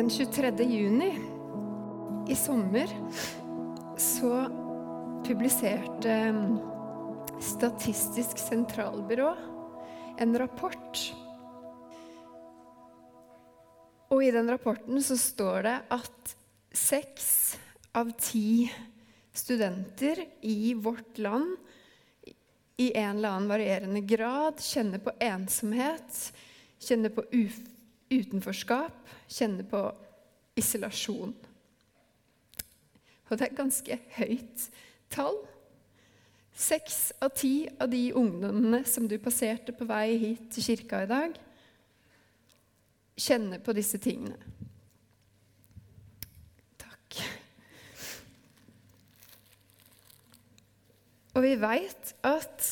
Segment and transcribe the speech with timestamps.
[0.00, 0.64] Den 23.
[0.64, 1.18] juni
[2.28, 2.88] i sommer
[3.98, 4.30] så
[5.26, 6.14] publiserte
[7.40, 9.34] Statistisk sentralbyrå
[10.24, 11.02] en rapport.
[14.08, 16.34] Og i den rapporten så står det at
[16.72, 17.28] seks
[17.92, 18.72] av ti
[19.36, 21.58] studenter i vårt land
[22.80, 26.30] i en eller annen varierende grad kjenner på ensomhet,
[26.88, 27.28] kjenner på
[28.08, 28.96] utenforskap,
[29.30, 29.84] kjenner på
[30.58, 31.34] isolasjon.
[33.30, 34.66] Og det er ganske høyt
[35.12, 35.38] tall.
[36.60, 41.10] Seks av ti av de ungdommene som du passerte på vei hit til kirka i
[41.10, 41.38] dag,
[43.20, 44.36] kjenner på disse tingene.
[46.80, 47.20] Takk.
[51.36, 52.70] Og vi veit at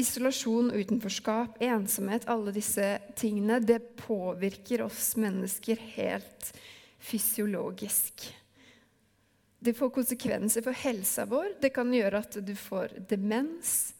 [0.00, 2.86] isolasjon, utenforskap, ensomhet, alle disse
[3.18, 6.50] tingene, det påvirker oss mennesker helt
[6.98, 8.26] fysiologisk.
[9.64, 11.54] Det får konsekvenser for helsa vår.
[11.60, 13.94] Det kan gjøre at du får demens.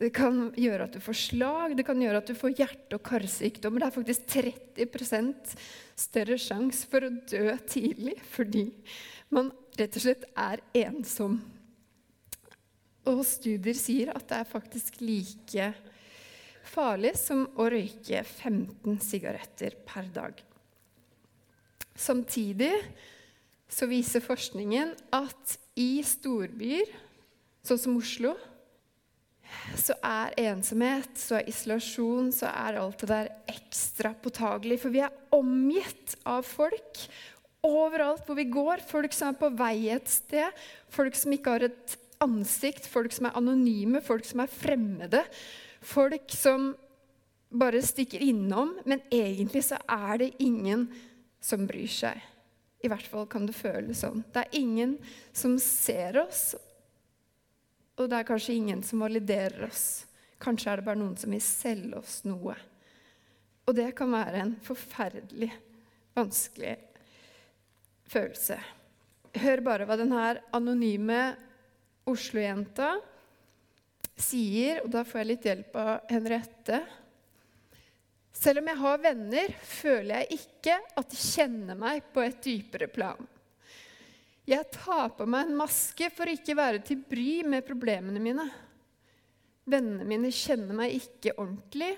[0.00, 3.02] Det kan gjøre at du får slag, det kan gjøre at du får hjerte- og
[3.04, 3.82] karsykdommer.
[3.82, 5.56] Det er faktisk 30%
[5.98, 8.68] større sjanse for å dø tidlig fordi
[9.34, 11.40] man rett og slett er ensom.
[13.08, 15.70] Og studier sier at det er faktisk like
[16.70, 20.42] farlig som å røyke 15 sigaretter per dag.
[21.96, 22.74] Samtidig
[23.70, 26.88] så viser forskningen at i storbyer,
[27.64, 28.34] sånn som Oslo,
[29.78, 34.80] så er ensomhet, så er isolasjon, så er alt det der ekstra påtagelig.
[34.82, 37.02] For vi er omgitt av folk
[37.66, 38.84] overalt hvor vi går.
[38.86, 40.62] Folk som er på vei et sted,
[40.92, 45.24] folk som ikke har et ansikt, folk som er anonyme, folk som er fremmede.
[45.80, 46.72] Folk som
[47.50, 50.86] bare stikker innom, men egentlig så er det ingen
[51.42, 52.20] som bryr seg.
[52.80, 54.22] I hvert fall kan det føles sånn.
[54.32, 54.94] Det er ingen
[55.36, 56.54] som ser oss,
[58.00, 60.06] og det er kanskje ingen som validerer oss.
[60.40, 62.54] Kanskje er det bare noen som vil selge oss noe.
[63.68, 65.50] Og det kan være en forferdelig
[66.16, 66.78] vanskelig
[68.08, 68.56] følelse.
[69.42, 71.20] Hør bare hva denne anonyme
[72.08, 72.94] Oslo-jenta
[74.20, 76.80] sier, og da får jeg litt hjelp av Henriette.
[78.36, 82.88] Selv om jeg har venner, føler jeg ikke at de kjenner meg på et dypere
[82.92, 83.20] plan.
[84.48, 88.46] Jeg tar på meg en maske for ikke være til bry med problemene mine.
[89.70, 91.92] Vennene mine kjenner meg ikke ordentlig,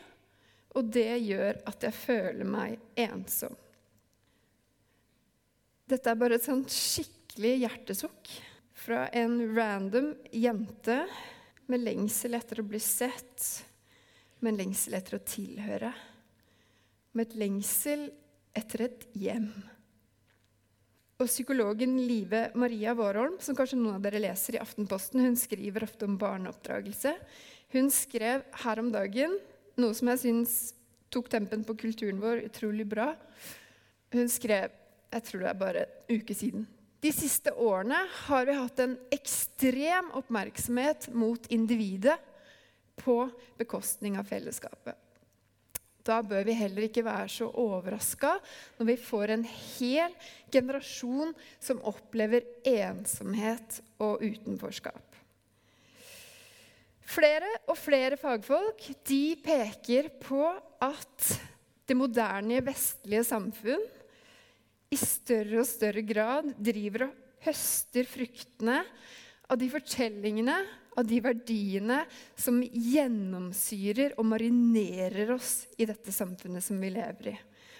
[0.76, 3.54] og det gjør at jeg føler meg ensom.
[5.88, 8.32] Dette er bare et sånt skikkelig hjertesukk
[8.82, 10.96] fra en random jente
[11.70, 13.44] med lengsel etter å bli sett,
[14.42, 15.92] med en lengsel etter å tilhøre
[17.12, 18.08] med et lengsel
[18.56, 19.48] etter et hjem.
[21.20, 25.86] Og Psykologen Live Maria Warholm, som kanskje noen av dere leser i Aftenposten, hun skriver
[25.86, 27.14] ofte om barneoppdragelse.
[27.76, 29.36] Hun skrev her om dagen
[29.78, 30.56] noe som jeg syns
[31.12, 33.12] tok tempen på kulturen vår utrolig bra.
[34.12, 34.72] Hun skrev
[35.12, 36.64] jeg tror det er bare en uke siden.
[37.02, 37.98] De siste årene
[38.28, 42.14] har vi hatt en ekstrem oppmerksomhet mot individet
[43.02, 43.24] på
[43.58, 44.94] bekostning av fellesskapet.
[46.06, 48.36] Da bør vi heller ikke være så overraska
[48.78, 50.14] når vi får en hel
[50.54, 55.02] generasjon som opplever ensomhet og utenforskap.
[57.12, 58.86] Flere og flere fagfolk
[59.42, 60.44] peker på
[60.82, 61.32] at
[61.86, 63.82] det moderne vestlige samfunn
[64.92, 68.82] i større og større grad driver og høster fruktene
[69.50, 70.60] av de fortellingene
[70.98, 72.02] av de verdiene
[72.36, 77.34] som gjennomsyrer og marinerer oss i dette samfunnet som vi lever i.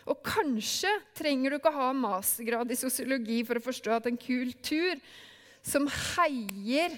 [0.09, 4.99] Og kanskje trenger du ikke ha mastergrad i sosiologi for å forstå at en kultur
[5.62, 5.87] som
[6.17, 6.97] heier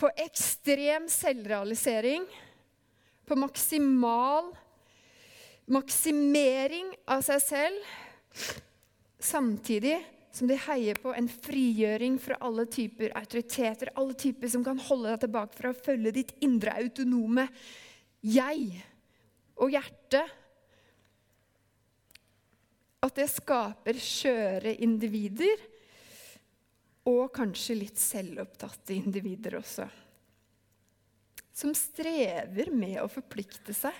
[0.00, 2.24] på ekstrem selvrealisering,
[3.24, 4.50] på maksimal
[5.70, 7.94] maksimering av seg selv,
[9.22, 9.96] samtidig
[10.34, 15.12] som de heier på en frigjøring fra alle typer autoriteter, alle typer som kan holde
[15.12, 17.46] deg tilbake fra å følge ditt indre autonome
[18.24, 18.80] jeg
[19.54, 20.24] og hjerte.
[23.04, 25.70] At det skaper skjøre individer,
[27.04, 29.84] og kanskje litt selvopptatte individer også.
[31.54, 33.94] Som strever med å forplikte seg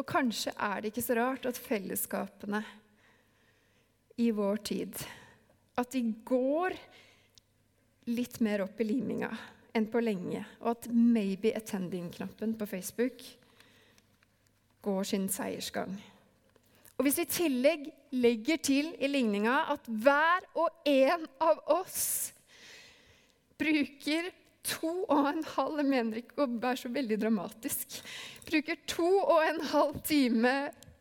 [0.00, 2.62] Og kanskje er det ikke så rart at fellesskapene
[4.20, 4.96] i vår tid
[5.80, 6.76] At de går
[8.10, 9.28] litt mer opp i liminga
[9.76, 13.22] enn på lenge, og at maybe attending-knappen på Facebook
[14.82, 15.92] går sin seiersgang.
[16.98, 17.84] Og hvis vi i tillegg
[18.18, 22.02] legger til i ligninga at hver og en av oss
[23.60, 24.32] bruker
[24.66, 28.00] to og en halv Jeg mener ikke å være så veldig dramatisk.
[28.48, 30.54] Bruker to og en halv time,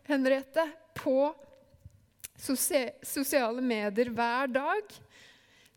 [0.10, 0.66] Henriette,
[0.98, 1.30] på
[2.40, 4.96] sosiale medier hver dag,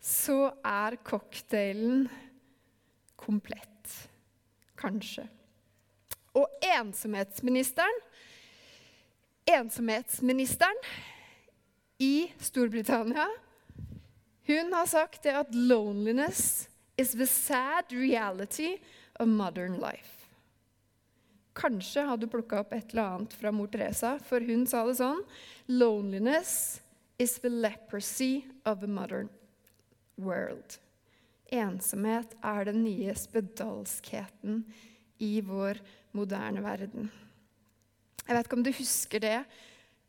[0.02, 2.06] så er cocktailen
[3.18, 3.68] komplett.
[4.78, 5.26] Kanskje.
[6.38, 8.00] Og ensomhetsministeren
[9.52, 10.78] Ensomhetsministeren
[11.98, 13.26] i Storbritannia
[14.46, 18.78] hun har sagt det at 'loneliness is the sad reality
[19.16, 20.22] of modern life'.
[21.54, 24.96] Kanskje har du plukka opp et eller annet fra mor Teresa, for hun sa det
[24.96, 25.24] sånn
[25.68, 26.80] 'Loneliness
[27.18, 29.28] is the leprosy of the modern
[30.16, 30.78] world'.
[31.52, 34.64] Ensomhet er den nye spedalskheten
[35.20, 35.80] i vår
[36.12, 37.10] moderne verden.
[38.26, 39.44] Jeg vet ikke om du husker det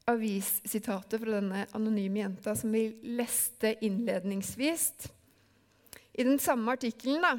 [0.07, 2.85] avissitatet fra denne anonyme jenta som vi
[3.17, 4.91] leste innledningsvis.
[6.13, 7.37] I den samme artikkelen, da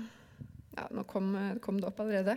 [0.75, 2.37] ja, Nå kom, kom det opp allerede.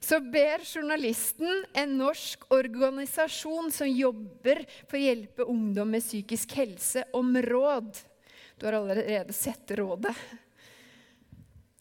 [0.00, 7.04] Så ber journalisten en norsk organisasjon som jobber for å hjelpe ungdom med psykisk helse,
[7.16, 7.98] om råd.
[8.56, 10.14] Du har allerede sett rådet.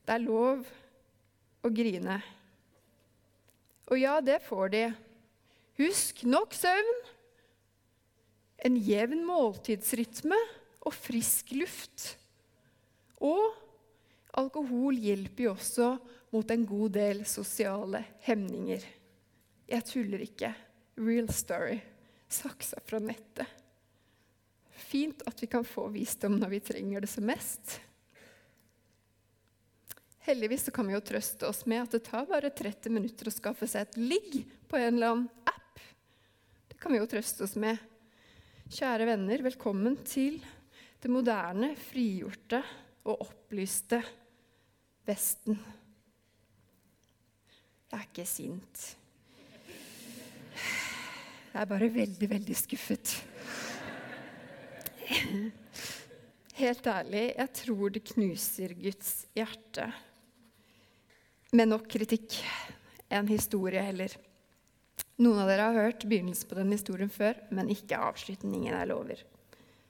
[0.03, 0.67] Det er lov
[1.63, 2.19] å grine.
[3.89, 4.83] Og ja, det får de.
[5.79, 6.91] Husk nok søvn,
[8.67, 10.37] en jevn måltidsrytme
[10.83, 12.13] og frisk luft.
[13.23, 13.55] Og
[14.39, 15.91] alkohol hjelper jo også
[16.33, 18.83] mot en god del sosiale hemninger.
[19.69, 20.53] Jeg tuller ikke.
[21.00, 21.80] Real story.
[22.30, 23.47] Saksa fra nettet.
[24.80, 27.80] Fint at vi kan få visdom når vi trenger det som mest.
[30.25, 33.68] Heldigvis kan vi jo trøste oss med at det tar bare 30 minutter å skaffe
[33.69, 34.35] seg et ligg
[34.69, 35.81] på en eller annen app.
[36.69, 37.80] Det kan vi jo trøste oss med.
[38.69, 40.38] Kjære venner, velkommen til
[41.01, 42.62] det moderne, frigjorte
[43.09, 44.03] og opplyste
[45.07, 45.59] Vesten.
[47.89, 48.83] Jeg er ikke sint.
[51.49, 53.15] Jeg er bare veldig, veldig skuffet.
[56.59, 59.87] Helt ærlig, jeg tror det knuser Guds hjerte
[61.55, 62.35] med nok kritikk.
[63.09, 64.13] En historie heller.
[65.19, 69.23] Noen av dere har hørt begynnelsen på den historien før, men ikke avslutningen, jeg lover.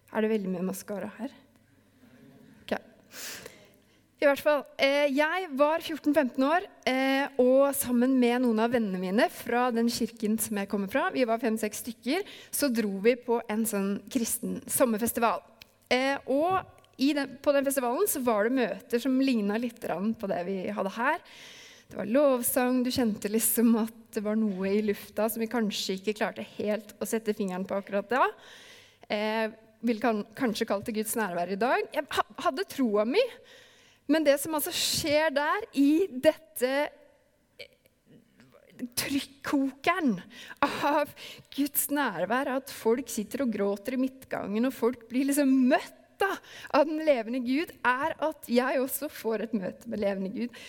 [0.09, 1.35] Er det veldig mye maskara her?
[2.63, 2.77] Ok.
[4.19, 8.99] I hvert fall, eh, Jeg var 14-15 år, eh, og sammen med noen av vennene
[8.99, 13.15] mine fra den kirken som jeg kommer fra, vi var fem-seks stykker, så dro vi
[13.15, 15.39] på en sånn kristen sommerfestival.
[15.89, 16.59] Eh, og
[16.99, 20.91] den, på den festivalen så var det møter som ligna litt på det vi hadde
[20.97, 21.23] her.
[21.87, 25.95] Det var lovsang, du kjente liksom at det var noe i lufta som vi kanskje
[25.95, 28.27] ikke klarte helt å sette fingeren på akkurat da.
[29.07, 29.47] Eh,
[29.79, 31.87] ville kan, kanskje kalt det Guds nærvær i dag.
[31.95, 32.05] Jeg
[32.43, 33.23] hadde troa mi,
[34.09, 36.89] men det som altså skjer der, i dette
[38.99, 40.17] trykkokeren
[40.63, 41.09] av
[41.53, 46.31] Guds nærvær, at folk sitter og gråter i midtgangen, og folk blir liksom møtt da,
[46.75, 50.63] av den levende Gud, er at jeg også får et møte med levende Gud.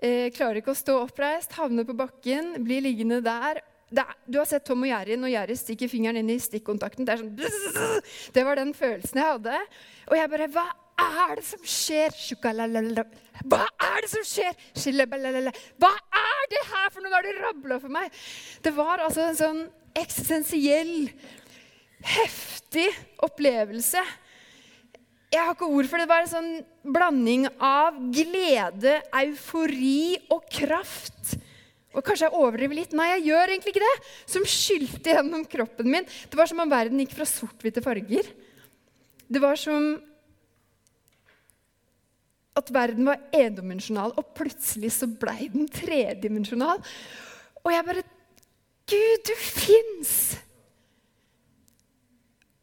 [0.00, 3.60] Eh, klarer ikke å stå oppreist, havner på bakken, blir liggende der.
[3.90, 7.08] Er, du har sett Tom og Jerry når Jerry stikker fingeren inn i stikkontakten.
[7.08, 7.32] Det, sånn,
[8.36, 9.58] det var den følelsen jeg hadde.
[10.08, 10.66] Og jeg bare Hva
[11.24, 12.16] er det som skjer?
[12.40, 14.56] Hva er det som skjer?
[15.80, 15.92] Hva
[16.22, 17.12] er det her for noe?
[17.12, 18.16] Hva er det rabla for meg?
[18.64, 19.62] Det var altså en sånn
[20.00, 21.10] eksistensiell,
[22.00, 22.88] heftig
[23.26, 24.02] opplevelse
[25.30, 26.06] jeg har ikke ord for det.
[26.08, 26.50] Det var en sånn
[26.96, 31.36] blanding av glede, eufori og kraft.
[31.94, 32.94] Og kanskje jeg overdriver litt.
[32.98, 34.08] Nei, jeg gjør egentlig ikke det.
[34.30, 36.08] Som skylte gjennom kroppen min.
[36.30, 38.26] Det var som om verden gikk fra sort-hvite farger.
[39.30, 39.92] Det var som
[42.58, 46.82] at verden var endimensjonal, og plutselig så blei den tredimensjonal.
[47.62, 48.06] Og jeg bare
[48.90, 50.14] Gud, du fins!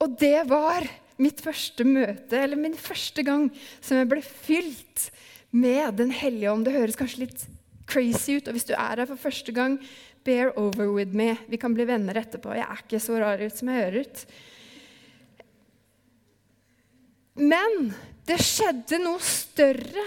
[0.03, 0.86] Og det var
[1.17, 3.48] mitt første møte, eller min første gang
[3.79, 5.08] som jeg ble fylt
[5.56, 6.67] med Den hellige ånd.
[6.67, 7.48] Det høres kanskje litt
[7.88, 9.79] crazy ut, og hvis du er her for første gang,
[10.27, 11.32] bear over with me.
[11.48, 12.51] Vi kan bli venner etterpå.
[12.58, 14.25] Jeg er ikke så rar ut som jeg hører ut.
[17.38, 17.94] Men
[18.27, 20.03] det skjedde noe større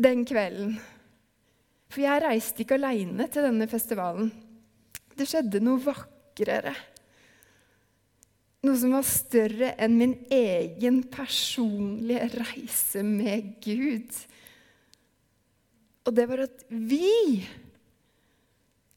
[0.00, 0.78] den kvelden.
[1.90, 4.30] For jeg reiste ikke aleine til denne festivalen.
[5.16, 6.74] Det skjedde noe vakrere.
[8.60, 14.10] noe som var større enn min egen personlige reise med Gud.
[16.04, 17.40] Og det var at vi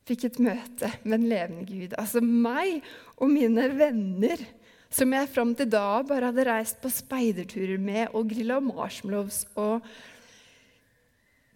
[0.04, 1.96] fikk et møte med en levende Gud.
[1.96, 2.84] Altså meg
[3.16, 4.44] og mine venner,
[4.94, 9.86] som jeg fram til da bare hadde reist på speiderturer med og grilla marshmallows og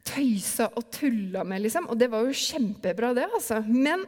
[0.08, 1.90] tøysa og tulla med, liksom.
[1.92, 3.60] Og det var jo kjempebra, det, altså.
[3.68, 4.06] Men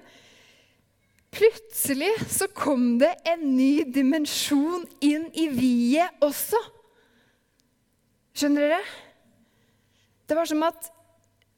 [1.35, 6.61] plutselig så kom det en ny dimensjon inn i viet også.
[8.39, 8.81] Skjønner dere?
[10.29, 10.89] Det var som at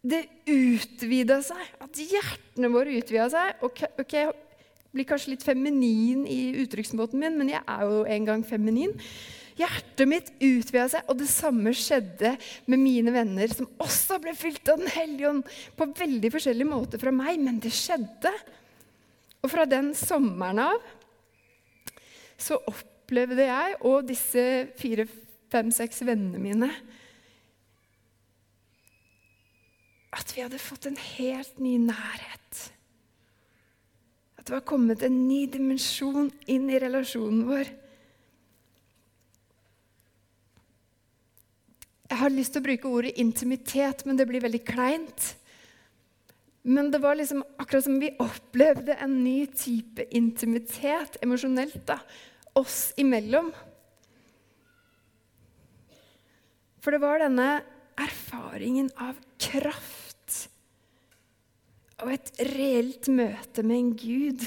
[0.02, 1.62] det utvida seg.
[1.84, 3.62] At hjertene våre utvida seg.
[3.68, 4.34] Ok, ok, jeg
[4.92, 8.96] blir kanskje litt feminin i uttrykksmåten min, men jeg er jo en gang feminin.
[9.60, 12.34] Hjertet mitt utvida seg, og det samme skjedde
[12.72, 15.44] med mine venner, som også ble fylt av Den hellige ånd
[15.78, 18.32] på veldig forskjellig måte fra meg, men det skjedde.
[19.42, 20.80] Og fra den sommeren av
[22.42, 24.44] så opplevde jeg og disse
[24.80, 25.06] fire,
[25.52, 26.72] fem, seks vennene mine
[30.12, 32.62] at vi hadde fått en helt ny nærhet.
[34.42, 37.68] At det var kommet en ny dimensjon inn i relasjonen vår.
[42.10, 45.28] Jeg har lyst til å bruke ordet intimitet, men det blir veldig kleint.
[46.66, 52.02] Men det var liksom akkurat som vi opplevde en ny type intimitet emosjonelt da,
[52.58, 53.54] oss imellom.
[56.82, 57.52] For det var denne
[58.02, 60.01] erfaringen av kraft
[62.02, 64.46] og et reelt møte med en Gud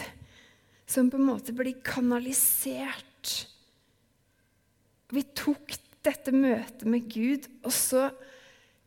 [0.91, 3.33] som på en måte blir kanalisert.
[5.15, 8.09] Vi tok dette møtet med Gud, og så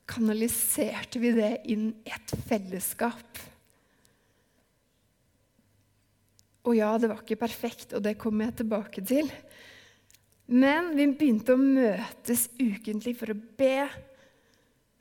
[0.07, 3.41] kanaliserte vi det inn i et fellesskap.
[6.67, 9.31] Og ja, det var ikke perfekt, og det kommer jeg tilbake til.
[10.47, 13.87] Men vi begynte å møtes ukentlig for å be,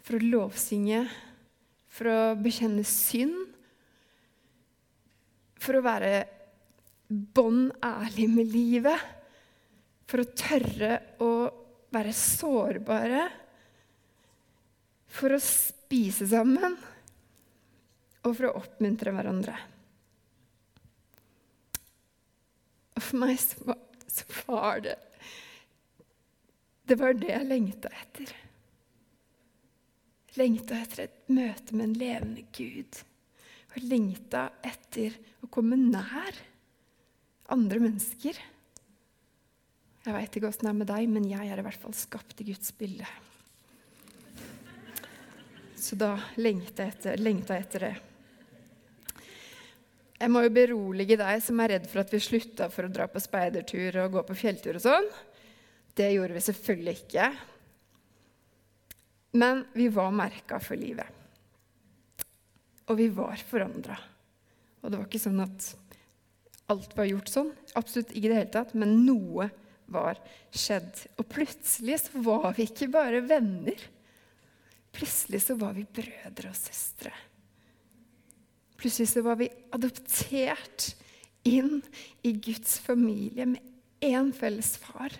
[0.06, 1.04] for å lovsynge,
[1.90, 3.55] for å bekjenne synd,
[5.60, 6.14] for å være
[7.08, 9.06] bånn ærlig med livet,
[10.06, 11.30] for å tørre å
[11.94, 13.24] være sårbare,
[15.16, 16.76] for å spise sammen
[18.26, 19.56] og for å oppmuntre hverandre.
[22.96, 24.96] Og for meg så var, det
[26.86, 28.32] Det var det jeg lengta etter.
[30.36, 32.98] Lengta etter et møte med en levende Gud.
[33.76, 36.38] Og lengta etter å komme nær
[37.52, 38.38] andre mennesker.
[40.06, 42.40] Jeg veit ikke åssen det er med deg, men jeg er i hvert fall skapt
[42.40, 43.06] i Guds bilde.
[45.76, 47.94] Så da lengta jeg etter, lengta etter det.
[50.16, 53.04] Jeg må jo berolige deg som er redd for at vi slutta for å dra
[53.10, 55.10] på speidertur og gå på fjelltur og sånn.
[55.96, 57.28] Det gjorde vi selvfølgelig ikke.
[59.36, 61.15] Men vi var merka for livet.
[62.86, 63.96] Og vi var forandra.
[64.82, 65.70] Og det var ikke sånn at
[66.70, 67.52] alt var gjort sånn.
[67.78, 69.48] Absolutt ikke i det hele tatt, men noe
[69.92, 70.18] var
[70.54, 71.04] skjedd.
[71.18, 73.86] Og plutselig så var vi ikke bare venner.
[74.96, 77.12] Plutselig så var vi brødre og søstre.
[78.76, 80.90] Plutselig så var vi adoptert
[81.46, 81.80] inn
[82.26, 85.14] i Guds familie med én felles far.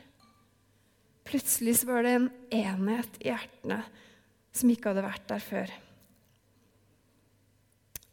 [1.27, 3.81] Plutselig så var det en enhet i hjertene
[4.57, 5.73] som ikke hadde vært der før.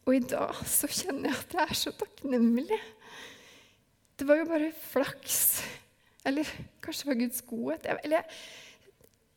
[0.03, 2.81] Og i dag så kjenner jeg at jeg er så takknemlig.
[4.19, 5.39] Det var jo bare flaks
[6.23, 6.47] eller
[6.83, 7.87] kanskje det var Guds godhet.
[8.03, 8.41] Eller jeg,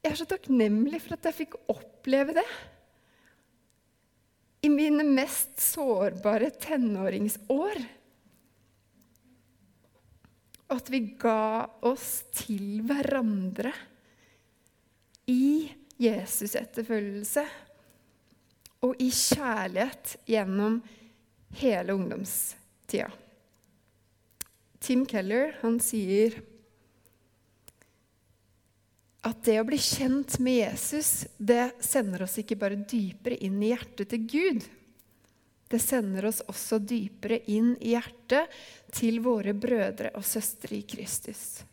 [0.04, 2.46] jeg er så takknemlig for at jeg fikk oppleve det.
[4.66, 7.82] I mine mest sårbare tenåringsår.
[10.74, 13.74] At vi ga oss til hverandre
[15.30, 15.66] i
[16.02, 17.46] Jesus-etterfølgelse
[18.86, 20.80] og i kjærlighet gjennom
[21.60, 23.10] hele ungdomstida.
[24.80, 26.36] Tim Keller han sier
[29.26, 33.72] at det å bli kjent med Jesus, det sender oss ikke bare dypere inn i
[33.72, 34.66] hjertet til Gud.
[35.66, 38.52] Det sender oss også dypere inn i hjertet
[38.94, 41.64] til våre brødre og søstre i Kristus.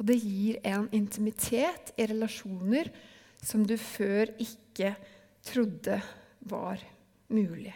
[0.00, 2.88] Og det gir en intimitet i relasjoner
[3.44, 4.94] som du før ikke
[5.44, 6.02] trodde
[6.38, 6.80] var
[7.28, 7.74] mulig.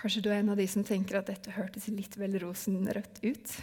[0.00, 3.56] Kanskje du er en av de som tenker at dette hørtes litt vel rosenrødt ut?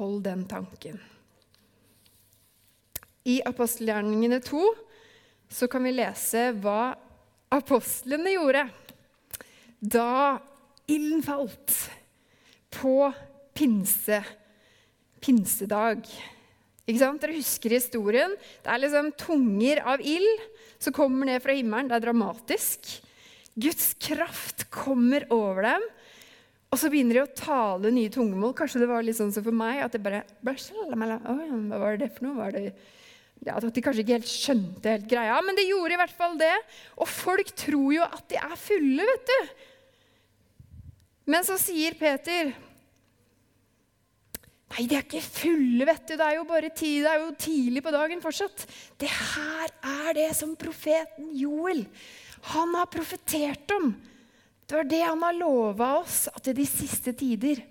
[0.00, 0.98] Hold den tanken.
[3.24, 4.64] I apostelgjerningene 2
[5.54, 6.96] så kan vi lese hva
[7.54, 8.64] apostlene gjorde
[9.78, 10.40] da
[10.90, 11.76] ilden falt
[12.74, 13.12] på
[13.54, 14.18] pinse,
[15.24, 16.04] pinsedag.
[16.84, 17.22] Ikke sant?
[17.22, 18.34] Dere husker historien.
[18.60, 20.48] Det er liksom tunger av ild
[20.82, 21.88] som kommer ned fra himmelen.
[21.88, 22.90] Det er dramatisk.
[23.54, 25.86] Guds kraft kommer over dem.
[26.74, 28.52] Og så begynner de å tale nye tungemål.
[28.58, 29.84] Kanskje det var litt sånn som for meg.
[29.84, 30.56] at det bare, Hva
[31.78, 32.36] var det for noe?
[32.40, 32.64] Var det
[33.44, 35.38] ja, At de kanskje ikke helt skjønte helt greia.
[35.44, 36.54] Men det gjorde i hvert fall det.
[36.98, 39.38] Og folk tror jo at de er fulle, vet du.
[41.30, 42.52] Men så sier Peter
[44.74, 46.16] Nei, de er ikke fulle, vet du.
[46.18, 48.64] Det er jo bare tid, det er jo tidlig på dagen fortsatt.
[48.98, 51.84] Det her er det som profeten Joel
[52.50, 53.92] han har profetert om.
[54.66, 57.62] Det var det han har lova oss, at i de siste tider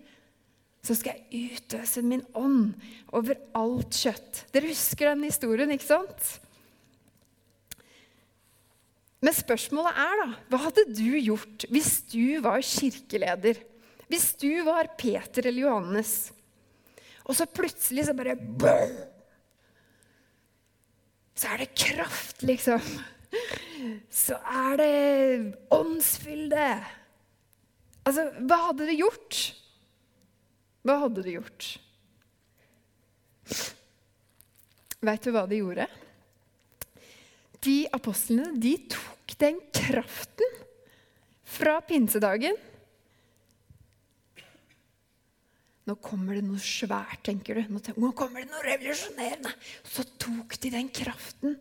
[0.83, 2.73] så skal jeg utøse min ånd
[3.15, 4.45] over alt kjøtt.
[4.51, 6.31] Dere husker den historien, ikke sant?
[9.23, 13.61] Men spørsmålet er, da, hva hadde du gjort hvis du var kirkeleder?
[14.11, 16.33] Hvis du var Peter eller Johannes?
[17.23, 18.93] Og så plutselig så bare brrr,
[21.35, 22.81] Så er det kraft, liksom.
[24.13, 24.91] Så er det
[25.73, 26.67] åndsfylde.
[28.05, 29.39] Altså, hva hadde du gjort?
[30.85, 31.69] Hva hadde du gjort?
[35.03, 35.87] Veit du hva de gjorde?
[37.63, 40.61] De apostlene de tok den kraften
[41.55, 42.59] fra pinsedagen
[45.83, 47.73] Nå kommer det noe svært, tenker du.
[47.99, 49.51] Nå kommer det noe revolusjonerende.
[49.83, 51.57] Så tok de den kraften,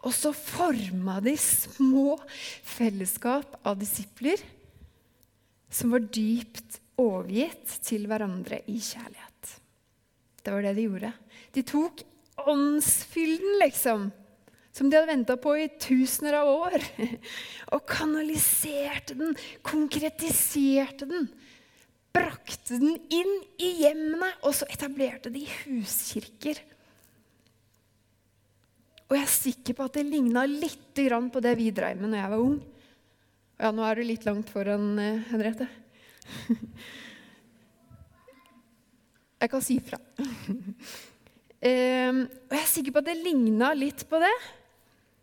[0.00, 2.16] og så forma de små
[2.64, 4.40] fellesskap av disipler
[5.72, 9.56] som var dypt overgitt til hverandre i kjærlighet.
[10.40, 11.12] Det var det de gjorde.
[11.52, 12.04] De tok
[12.48, 14.06] åndsfylden, liksom,
[14.72, 16.84] som de hadde venta på i tusener av år,
[17.74, 19.36] og kanaliserte den,
[19.66, 21.28] konkretiserte den
[22.16, 26.60] brakte den inn i hjemmene, og så etablerte de huskirker.
[29.06, 32.22] Og jeg er sikker på at det ligna litt på det vi dreiv med når
[32.22, 32.56] jeg var ung.
[33.60, 35.68] Ja, nå er du litt langt foran, eh, Henriette.
[39.36, 40.00] Jeg kan si fra.
[41.66, 44.32] Ehm, og jeg er sikker på at det ligna litt på det.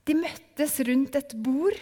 [0.10, 1.78] De møttes rundt et bord,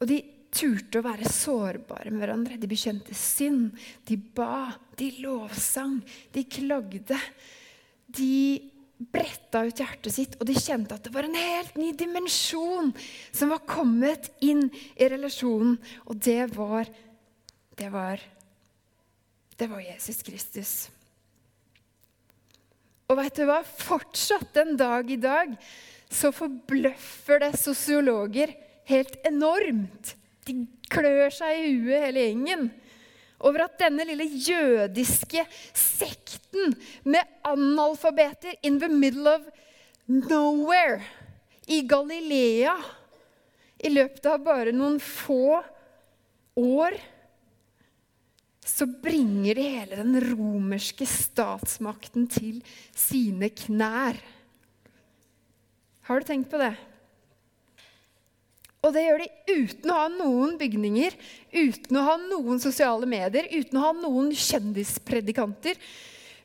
[0.00, 0.16] og de
[0.54, 2.58] turte å være sårbare med hverandre.
[2.60, 3.74] De bekjente synd.
[4.06, 4.74] De ba.
[4.98, 5.98] De lovsang.
[6.34, 7.18] De klagde.
[8.14, 12.92] De bretta ut hjertet sitt, og de kjente at det var en helt ny dimensjon
[13.34, 15.76] som var kommet inn i relasjonen.
[16.06, 16.90] Og det var
[17.74, 18.20] Det var
[19.58, 20.90] Det var Jesus Kristus.
[23.10, 23.60] Og veit du hva?
[23.62, 25.52] Fortsatt den dag i dag
[26.10, 28.54] så forbløffer det sosiologer
[28.88, 30.14] helt enormt
[30.46, 30.56] de
[30.92, 32.68] klør seg i huet, hele gjengen,
[33.44, 35.44] over at denne lille jødiske
[35.76, 39.48] sekten med analfabeter in the middle of
[40.06, 41.02] nowhere
[41.68, 42.76] i Galilea
[43.84, 45.58] i løpet av bare noen få
[46.60, 46.96] år
[48.64, 52.62] så bringer de hele den romerske statsmakten til
[52.96, 54.16] sine knær.
[56.08, 56.72] Har du tenkt på det?
[58.84, 59.28] Og det gjør de
[59.64, 61.14] uten å ha noen bygninger,
[61.56, 65.80] uten å ha noen sosiale medier, uten å ha noen kjendispredikanter.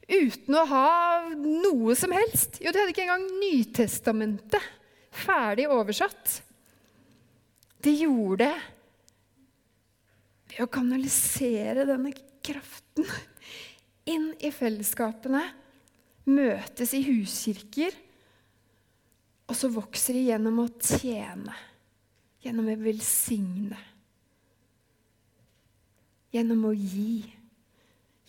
[0.09, 0.89] Uten å ha
[1.35, 2.61] noe som helst.
[2.63, 4.63] Jo, de hadde ikke engang Nytestamentet
[5.13, 6.39] ferdig oversatt.
[7.83, 8.55] De gjorde det
[10.55, 12.11] ved å kanalisere denne
[12.43, 13.05] kraften
[14.09, 15.43] inn i fellesskapene,
[16.29, 17.93] møtes i huskirker,
[19.49, 21.53] og så vokser de gjennom å tjene
[22.43, 23.79] gjennom å velsigne,
[26.33, 27.23] gjennom å gi,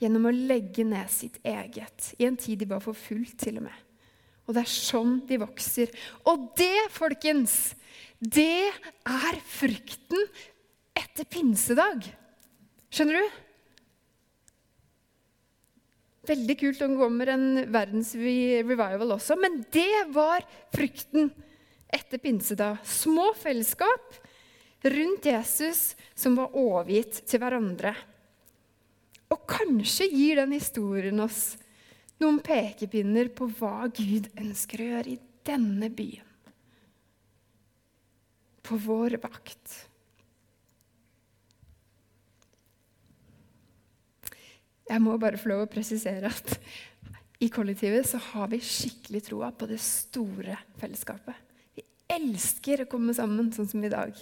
[0.00, 2.14] gjennom å legge ned sitt eget.
[2.18, 3.86] I en tid de var forfulgt, til og med.
[4.48, 5.92] Og det er sånn de vokser.
[6.26, 7.76] Og det, folkens,
[8.18, 8.72] det
[9.06, 10.26] er frukten
[10.96, 12.08] etter pinsedag.
[12.90, 13.38] Skjønner du?
[16.30, 20.44] Veldig kult om det kommer en verdens revival også, men det var
[20.74, 21.30] frukten
[21.92, 22.76] etter pinsedag.
[22.84, 24.18] Små fellesskap
[24.80, 27.94] rundt Jesus som var overgitt til hverandre.
[29.30, 31.54] Og kanskje gir den historien oss
[32.20, 36.26] noen pekepinner på hva Gud ønsker å gjøre i denne byen.
[38.66, 39.76] På vår vakt.
[44.90, 46.56] Jeg må bare få lov å presisere at
[47.40, 51.49] i kollektivet så har vi skikkelig troa på det store fellesskapet
[52.16, 54.16] elsker å komme sammen sånn som i dag.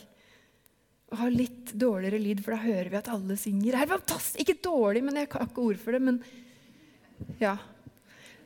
[1.09, 3.73] Og ha litt dårligere lyd, for da hører vi at alle synger.
[3.73, 4.43] Det er fantastisk!
[4.45, 6.03] Ikke dårlig, men jeg har ikke ord for det.
[6.05, 6.21] Men
[7.41, 7.57] ja.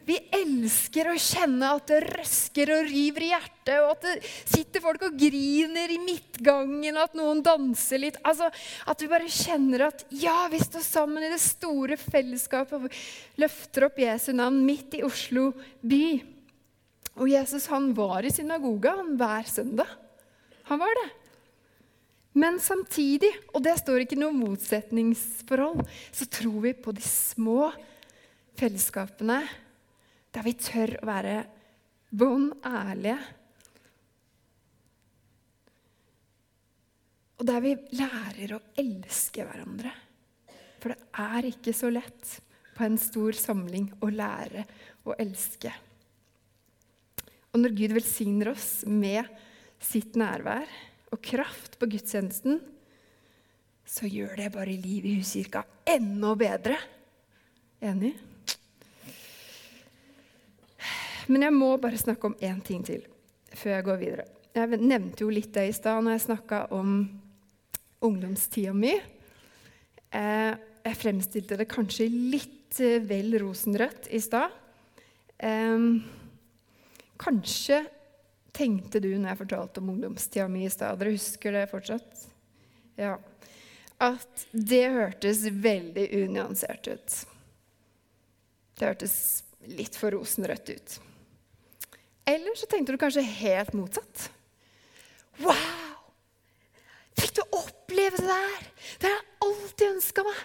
[0.06, 4.82] Vi elsker å kjenne at det røsker og river i hjertet, og at det sitter
[4.82, 8.18] folk og griner i midtgangen, og at noen danser litt.
[8.26, 8.50] Altså,
[8.86, 13.02] At vi bare kjenner at ja, vi står sammen i det store fellesskapet og
[13.42, 15.50] løfter opp Jesu navn midt i Oslo
[15.82, 16.31] by.
[17.20, 19.90] Og Jesus han var i synagoga hver søndag.
[20.70, 21.08] Han var det.
[22.32, 25.82] Men samtidig, og det står ikke noe motsetningsforhold,
[26.16, 27.66] så tror vi på de små
[28.56, 29.42] fellesskapene
[30.32, 31.34] der vi tør å være
[32.08, 33.18] bånn ærlige.
[37.36, 39.92] Og der vi lærer å elske hverandre.
[40.80, 42.36] For det er ikke så lett
[42.72, 44.64] på en stor samling å lære
[45.04, 45.74] å elske.
[47.52, 49.28] Og når Gud velsigner oss med
[49.82, 50.68] sitt nærvær
[51.12, 52.62] og kraft på gudstjenesten,
[53.84, 56.78] så gjør det bare livet i huskirka enda bedre.
[57.84, 58.14] Enig?
[61.28, 63.04] Men jeg må bare snakke om én ting til
[63.52, 64.24] før jeg går videre.
[64.56, 66.96] Jeg nevnte jo litt det i stad når jeg snakka om
[68.02, 68.94] ungdomstida mi.
[70.08, 74.56] Eh, jeg fremstilte det kanskje litt eh, vel rosenrødt i stad.
[77.22, 77.84] Kanskje
[78.52, 82.26] tenkte du når jeg fortalte om ungdomstida mi i stad Dere husker det fortsatt?
[82.98, 83.14] Ja.
[84.02, 87.16] At det hørtes veldig unyansert ut.
[88.78, 89.16] Det hørtes
[89.70, 90.96] litt for rosenrødt ut.
[92.26, 94.26] Eller så tenkte du kanskje helt motsatt.
[95.42, 96.02] Wow!
[97.18, 98.66] Fikk du oppleve det der?
[98.98, 100.42] Det har jeg alltid ønska meg.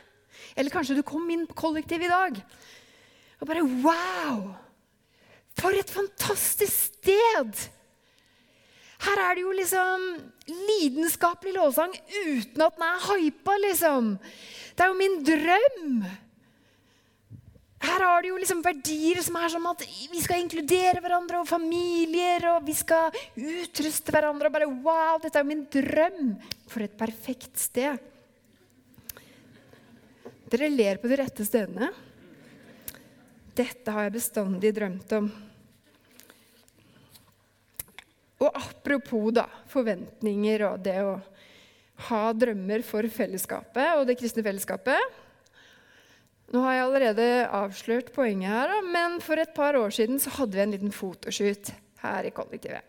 [0.58, 2.40] Eller kanskje du kom inn på kollektiv i dag
[3.38, 4.56] og bare Wow!
[5.58, 7.65] For et fantastisk sted!
[8.98, 10.06] Her er det jo liksom
[10.50, 14.15] lidenskapelig lovsang uten at den er hypa, liksom.
[14.74, 16.00] Det er jo min drøm.
[17.78, 21.50] Her har du jo liksom verdier som er som at vi skal inkludere hverandre og
[21.50, 22.48] familier.
[22.56, 24.50] Og vi skal utruste hverandre.
[24.50, 26.36] og bare, Wow, dette er jo min drøm!
[26.67, 28.02] For et perfekt sted.
[30.48, 31.91] Dere ler på de rette stedene.
[33.58, 35.30] Dette har jeg bestandig drømt om.
[38.38, 41.15] Og apropos da, forventninger og det å
[42.08, 45.23] ha drømmer for fellesskapet og det kristne fellesskapet
[46.54, 47.26] nå har jeg allerede
[47.58, 51.73] avslørt poenget her, men for et par år siden så hadde vi en liten fotoshoot
[52.06, 52.86] her i kollektivet.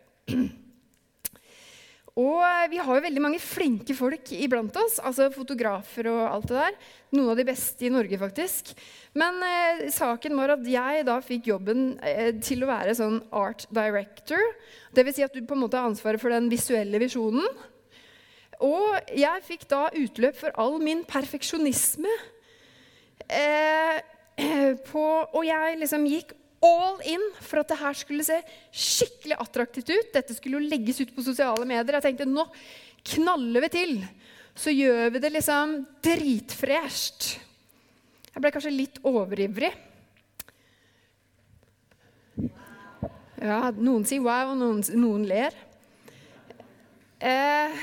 [2.19, 6.57] Og vi har jo veldig mange flinke folk iblant oss, altså fotografer og alt det
[6.59, 6.79] der.
[7.15, 8.73] Noen av de beste i Norge, faktisk.
[9.19, 13.69] Men eh, saken var at jeg da fikk jobben eh, til å være sånn art
[13.71, 14.43] director.
[14.99, 15.21] Dvs.
[15.21, 17.47] Si at du på en måte har ansvaret for den visuelle visjonen.
[18.67, 22.11] Og jeg fikk da utløp for all min perfeksjonisme
[23.29, 23.99] Eh,
[24.91, 25.05] på,
[25.35, 28.39] og jeg liksom gikk all in for at det her skulle se
[28.75, 30.13] skikkelig attraktivt ut.
[30.15, 31.99] Dette skulle jo legges ut på sosiale medier.
[31.99, 32.47] Jeg tenkte nå
[33.15, 33.99] knaller vi til.
[34.59, 37.37] Så gjør vi det liksom dritfresht.
[38.33, 39.71] Jeg ble kanskje litt overivrig.
[43.39, 45.55] Ja, noen sier wow, og noen, noen ler.
[47.23, 47.75] Eh,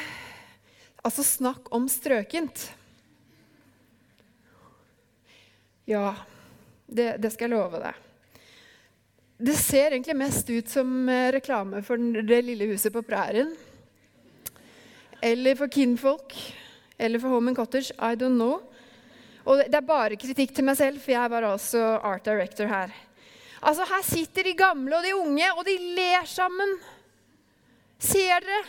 [0.99, 2.69] altså, snakk om strøkent.
[5.87, 6.15] Ja,
[6.87, 8.04] det, det, skal jeg love deg.
[9.37, 13.49] Det ser egentlig mest ut som eh, reklame for det lille huset på prærien.
[15.21, 16.35] Eller for Kinfolk.
[16.97, 17.91] Eller for Home and Cottage.
[17.99, 18.61] I don't know.
[19.45, 22.93] Og det er bare kritikk til meg selv, for jeg var også art director her.
[23.61, 26.77] Altså, Her sitter de gamle og de unge, og de ler sammen.
[27.99, 28.63] Ser dere?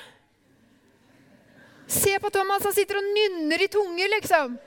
[1.87, 4.59] Se på Thomas, han sitter og nynner i tunge, liksom.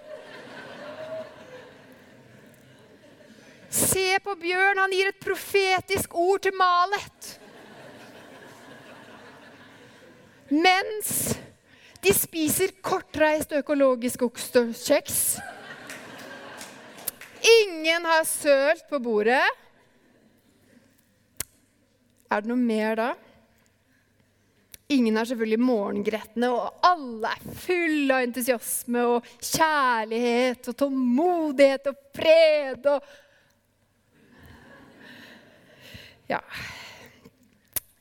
[3.70, 7.30] Se på Bjørn, han gir et profetisk ord til Malet.
[10.50, 11.38] Mens
[12.02, 15.20] de spiser kortreist økologisk oksekjeks.
[17.62, 19.46] Ingen har sølt på bordet.
[22.30, 23.10] Er det noe mer da?
[24.90, 32.00] Ingen er selvfølgelig morgengretne, og alle er fulle av entusiasme og kjærlighet og tålmodighet og
[32.18, 33.12] fred og
[36.30, 36.40] Ja.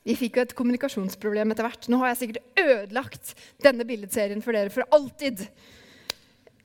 [0.05, 1.87] Vi fikk jo et kommunikasjonsproblem etter hvert.
[1.91, 5.43] Nå har jeg sikkert ødelagt denne billedserien for dere for alltid.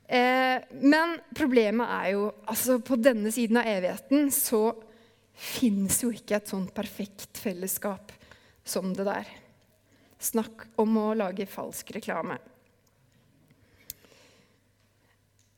[0.05, 4.66] Eh, men problemet er jo altså På denne siden av evigheten så
[5.33, 8.12] fins jo ikke et sånt perfekt fellesskap
[8.64, 9.31] som det der.
[10.24, 12.38] snakk om å lage falsk reklame.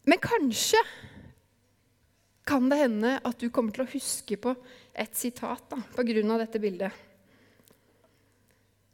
[0.07, 0.81] Men kanskje
[2.47, 4.55] kan det hende at du kommer til å huske på
[4.97, 6.93] et sitat da, på grunn av dette bildet.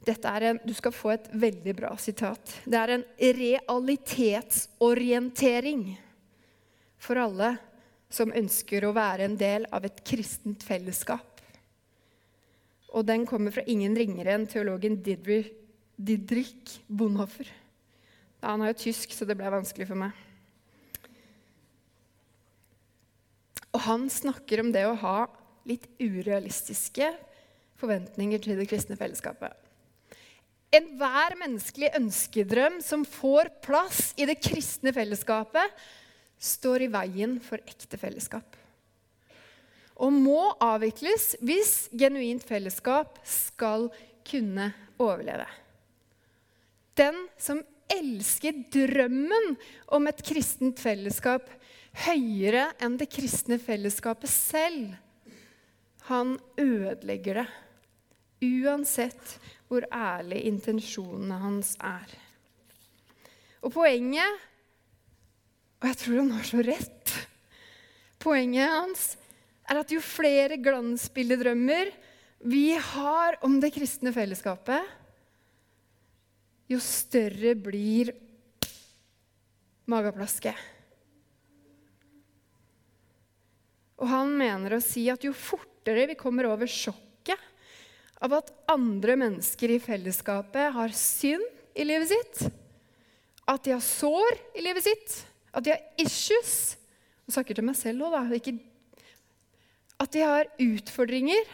[0.03, 2.61] Dette er en, du skal få et veldig bra sitat.
[2.67, 3.05] Det er en
[3.39, 5.97] realitetsorientering
[6.99, 7.57] for alle
[8.13, 11.41] som ønsker å være en del av et kristent fellesskap.
[12.93, 15.53] Og den kommer fra ingen ringere enn teologen Didrik,
[15.97, 17.47] Didrik Bonhoeffer.
[18.43, 20.11] Han er jo tysk, så det ble vanskelig for meg.
[23.73, 25.17] Og han snakker om det å ha
[25.69, 27.09] litt urealistiske
[27.79, 29.53] forventninger til det kristne fellesskapet.
[30.73, 35.69] Enhver menneskelig ønskedrøm som får plass i det kristne fellesskapet,
[36.43, 38.57] står i veien for ekte fellesskap.
[40.01, 43.87] Og må avvikles hvis genuint fellesskap skal
[44.27, 45.45] kunne overleve.
[46.97, 47.61] Den som
[47.93, 49.53] elsker drømmen
[49.93, 51.47] om et kristent fellesskap
[52.07, 54.95] høyere enn det kristne fellesskapet selv,
[56.09, 57.47] han ødelegger det.
[58.43, 59.37] Uansett
[59.69, 62.09] hvor ærlig intensjonene hans er.
[63.63, 64.49] Og poenget
[65.79, 67.13] Og jeg tror han har så rett.
[68.23, 69.01] Poenget hans
[69.67, 71.91] er at jo flere glansbildedrømmer
[72.43, 74.83] vi har om det kristne fellesskapet,
[76.67, 78.11] jo større blir
[79.87, 80.55] mageplasket.
[84.03, 85.31] Og han mener å si at jo
[85.83, 87.39] fortere vi kommer over sjokket
[88.23, 91.43] av at andre mennesker i fellesskapet har synd
[91.75, 92.45] i livet sitt,
[93.43, 95.17] at de har sår i livet sitt,
[95.51, 96.77] at de har issues
[97.23, 98.35] Jeg snakker til meg selv òg, da.
[98.35, 98.51] Ikke,
[99.95, 101.45] at de har utfordringer,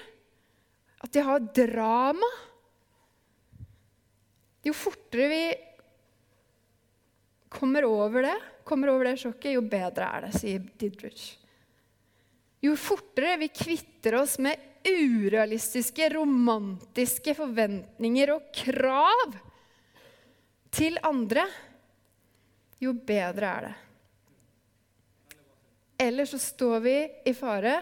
[1.05, 2.29] at de har drama.
[4.65, 5.43] Jo fortere vi
[7.53, 8.33] kommer over det,
[8.65, 11.38] kommer over det sjokket, jo bedre er det, sier Didrich.
[12.61, 19.35] Jo fortere vi kvitter oss med urealistiske, romantiske forventninger og krav
[20.75, 21.45] til andre,
[22.79, 23.75] jo bedre er det.
[25.99, 26.95] Eller så står vi
[27.27, 27.81] i fare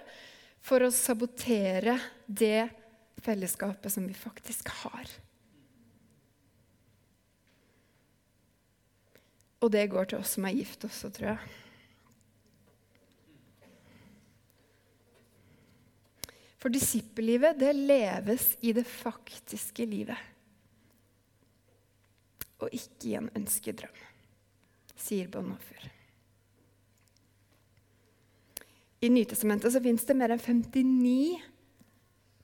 [0.66, 2.66] for å sabotere det
[3.22, 5.14] fellesskapet som vi faktisk har.
[9.62, 11.56] Og det går til oss som er gift også, tror jeg.
[16.58, 20.18] For disippellivet, det leves i det faktiske livet.
[22.58, 24.00] Og ikke i en ønskedrøm,
[24.98, 25.92] sier Bonhoeffer.
[29.06, 31.38] I Nytestamentet så fins det mer enn 59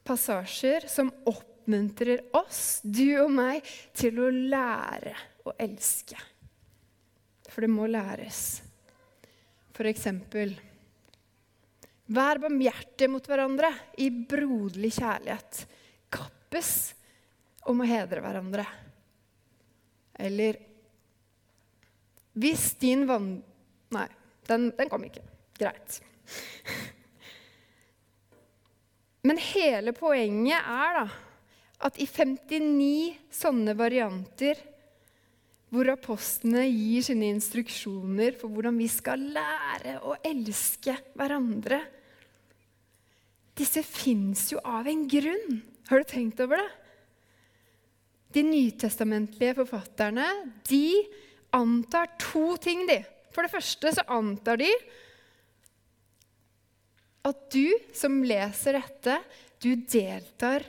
[0.06, 3.66] passasjer som oppmuntrer oss, du og meg,
[3.98, 5.16] til å lære
[5.50, 6.20] å elske.
[7.50, 8.62] For det må læres.
[9.74, 10.54] For eksempel
[12.12, 13.70] Vær barmhjertige mot hverandre
[14.04, 15.64] i broderlig kjærlighet.
[16.12, 16.72] Kappes
[17.72, 18.66] om å hedre hverandre.
[20.20, 20.60] Eller
[22.34, 23.38] Hvis din vann...
[23.94, 24.08] Nei,
[24.50, 25.24] den, den kom ikke.
[25.60, 26.02] Greit.
[29.28, 31.06] Men hele poenget er da
[31.84, 34.60] at i 59 sånne varianter
[35.74, 41.80] hvor apostlene gir sine instruksjoner for hvordan vi skal lære å elske hverandre.
[43.58, 45.62] Disse fins jo av en grunn.
[45.90, 46.70] Har du tenkt over det?
[48.38, 50.28] De nytestamentlige forfatterne
[50.70, 50.86] de
[51.54, 52.86] antar to ting.
[52.90, 53.02] de.
[53.34, 54.70] For det første så antar de
[57.24, 59.18] at du som leser dette,
[59.64, 60.66] du deltar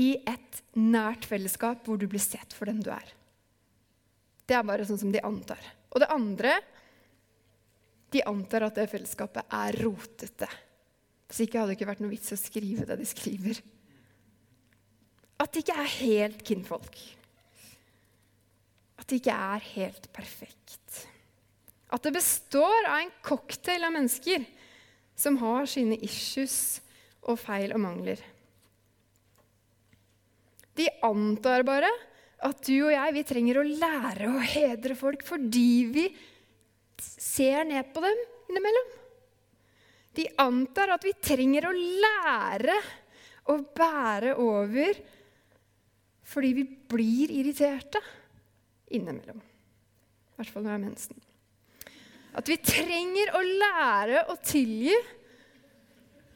[0.00, 3.12] i et nært fellesskap hvor du blir sett for den du er.
[4.44, 5.60] Det er bare sånn som de antar.
[5.94, 6.58] Og det andre
[8.14, 10.46] De antar at det fellesskapet er rotete.
[11.26, 13.58] Hvis ikke hadde det ikke vært noe vits å skrive det de skriver.
[15.42, 17.00] At det ikke er helt kinnfolk.
[19.00, 21.00] At det ikke er helt perfekt.
[21.90, 24.46] At det består av en cocktail av mennesker
[25.18, 26.78] som har sine issues
[27.26, 28.22] og feil og mangler.
[30.74, 31.90] De antar bare
[32.44, 36.04] at du og jeg vi trenger å lære å hedre folk fordi vi
[37.00, 38.92] ser ned på dem innimellom.
[40.14, 42.76] De antar at vi trenger å lære
[43.50, 45.00] å bære over
[46.24, 48.00] fordi vi blir irriterte
[48.94, 49.40] innimellom.
[49.40, 51.20] I hvert fall når det er mensen.
[52.34, 54.96] At vi trenger å lære å tilgi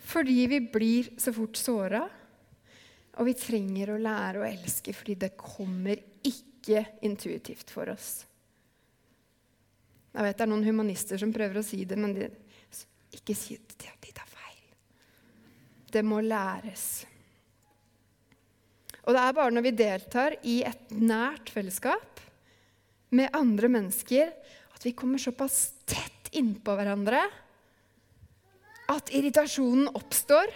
[0.08, 2.04] fordi vi blir så fort såra.
[3.18, 8.22] Og vi trenger å lære å elske fordi det kommer ikke intuitivt for oss.
[10.14, 12.28] Jeg vet det er noen humanister som prøver å si det, men de,
[13.14, 14.62] ikke si det de tar feil.
[15.92, 16.87] Det må læres.
[19.04, 22.22] Og det er bare når vi deltar i et nært fellesskap
[23.16, 24.33] med andre mennesker,
[24.74, 27.22] at vi kommer såpass tett innpå hverandre
[28.92, 30.52] at irritasjonen oppstår.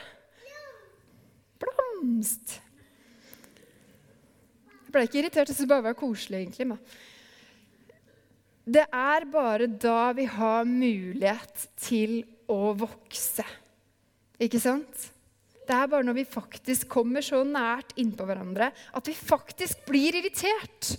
[2.03, 2.57] Blomst!
[4.83, 6.67] Jeg ble ikke irritert, jeg syntes bare var koselig, egentlig.
[6.73, 6.81] Men.
[8.75, 12.19] Det er bare da vi har mulighet til
[12.51, 13.47] å vokse.
[14.43, 15.07] Ikke sant?
[15.63, 20.19] Det er bare når vi faktisk kommer så nært innpå hverandre at vi faktisk blir
[20.19, 20.97] irritert.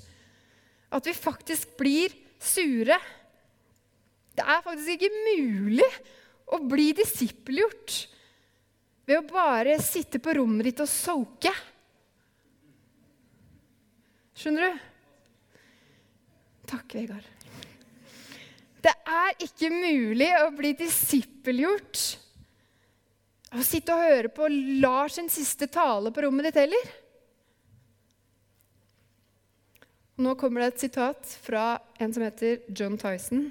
[0.88, 2.98] At vi faktisk blir sure.
[4.34, 5.92] Det er faktisk ikke mulig
[6.48, 8.00] å bli disippelgjort
[9.06, 11.52] ved å bare sitte på rommet ditt og soke.
[14.38, 14.82] Skjønner du?
[16.74, 17.28] Takk, Vegard.
[18.84, 22.02] Det er ikke mulig å bli disippelgjort
[23.54, 24.50] av å sitte og høre på
[24.82, 26.90] Lars sin siste tale på rommet ditt heller.
[30.24, 33.48] Nå kommer det et sitat fra en som heter John Tyson.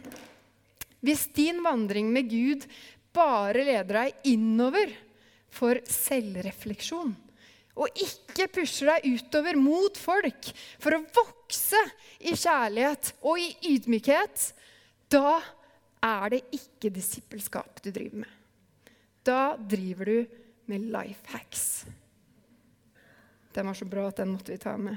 [1.03, 2.67] Hvis din vandring med Gud
[3.15, 4.93] bare leder deg innover
[5.53, 7.13] for selvrefleksjon,
[7.73, 11.81] og ikke pusher deg utover mot folk for å vokse
[12.21, 14.51] i kjærlighet og i ydmykhet,
[15.13, 15.39] da
[16.03, 18.39] er det ikke disippelskap du driver med.
[19.23, 20.39] Da driver du
[20.73, 21.85] med life hacks.
[23.53, 24.97] Den var så bra at den måtte vi ta med.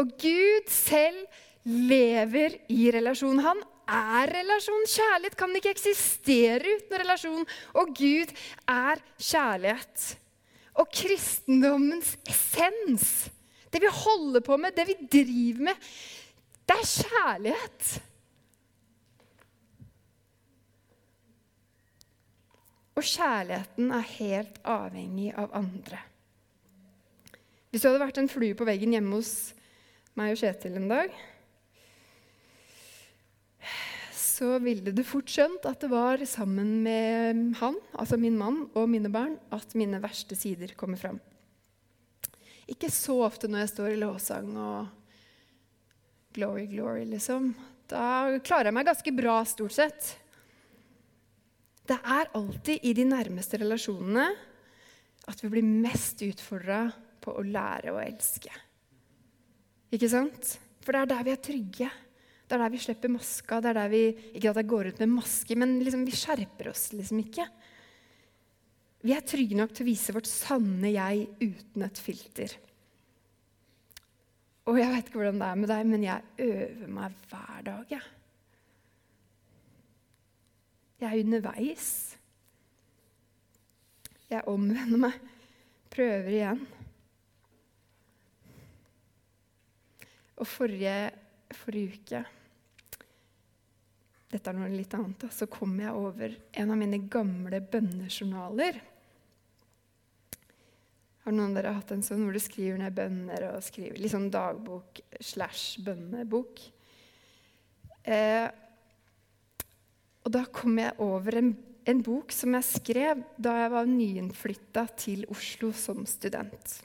[0.00, 1.26] Og Gud selv
[1.64, 3.42] lever i relasjon.
[3.44, 4.86] Han er relasjon.
[4.88, 7.46] Kjærlighet kan ikke eksistere uten relasjon.
[7.80, 8.32] Og Gud
[8.70, 10.06] er kjærlighet.
[10.80, 13.28] Og kristendommens essens,
[13.70, 15.86] det vi holder på med, det vi driver med,
[16.64, 17.92] det er kjærlighet.
[22.94, 25.98] Og kjærligheten er helt avhengig av andre.
[27.70, 29.52] Hvis du hadde vært en flue på veggen hjemme hos
[30.14, 31.14] meg og Kjetil en dag,
[34.14, 38.90] så ville du fort skjønt at det var sammen med han, altså min mann og
[38.90, 41.20] mine barn, at mine verste sider kommer fram.
[42.70, 44.88] Ikke så ofte når jeg står i låssang og
[46.34, 47.52] glory, glory, liksom.
[47.90, 50.10] Da klarer jeg meg ganske bra, stort sett.
[51.84, 54.30] Det er alltid i de nærmeste relasjonene
[55.28, 56.86] at vi blir mest utfordra
[57.24, 58.52] på å lære å elske.
[59.94, 60.56] Ikke sant?
[60.84, 61.90] For det er der vi er trygge.
[62.44, 63.60] Det er der vi slipper maska.
[63.60, 64.02] det er der vi,
[64.36, 67.46] Ikke at jeg går ut med maske, men liksom, vi skjerper oss liksom ikke.
[69.04, 72.52] Vi er trygge nok til å vise vårt sanne jeg uten et filter.
[74.64, 77.90] Og jeg vet ikke hvordan det er med deg, men jeg øver meg hver dag.
[77.92, 78.06] Jeg,
[81.02, 81.90] jeg er underveis.
[84.30, 85.18] Jeg omvender meg,
[85.92, 86.64] prøver igjen.
[90.40, 90.96] Og forrige
[91.56, 92.24] forrige uke
[94.34, 95.20] Dette er noe litt annet.
[95.22, 98.80] Da, så kom jeg over en av mine gamle bønnejournaler.
[101.24, 104.12] Har noen av dere hatt en sånn hvor du skriver ned bønner og skriver litt
[104.12, 106.64] sånn dagbok slash bønnebok?
[108.04, 108.48] Eh,
[110.24, 111.54] og da kom jeg over en,
[111.88, 116.80] en, bok som jeg skrev da jeg var nyinnflytta til Oslo som student.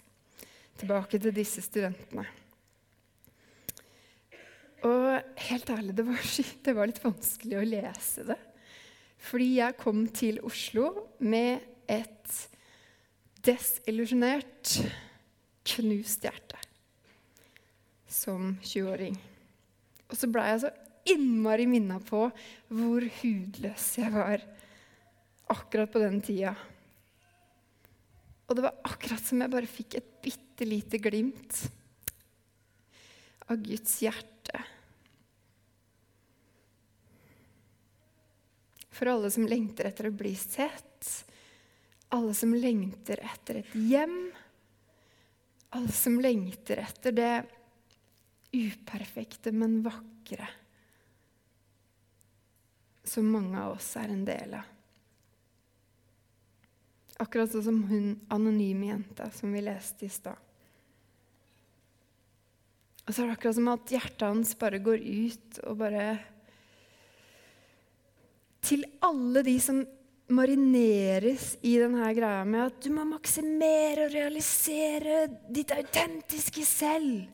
[0.79, 2.23] Tilbake til disse studentene.
[4.87, 6.29] Og helt ærlig, det var,
[6.65, 8.37] det var, litt vanskelig å lese det.
[9.19, 12.35] Fordi jeg kom til Oslo med et
[13.43, 14.77] desillusjonert,
[15.69, 16.59] knust hjerte
[18.09, 19.17] som 20-åring.
[20.09, 20.71] Og så blei jeg så
[21.09, 22.23] innmari minna på
[22.71, 24.43] hvor hudløs jeg var
[25.49, 26.55] akkurat på den tida.
[28.49, 31.61] Og det var akkurat som jeg bare fikk et bitte lite glimt
[33.49, 34.38] av Guds hjerte
[38.99, 41.07] For alle som lengter etter å bli sett,
[42.11, 44.17] alle som lengter etter et hjem,
[45.71, 47.35] alle som lengter etter det
[48.51, 50.49] uperfekte, men vakre
[53.07, 54.67] som mange av oss er en del av.
[57.23, 60.35] Akkurat sånn som hun anonyme jenta som vi leste i stad.
[63.07, 66.03] Og så er det akkurat som at hjertet hans bare går ut og bare
[68.65, 69.81] til alle de som
[70.29, 77.25] marineres i denne greia med at du må maksimere og realisere ditt autentiske selv.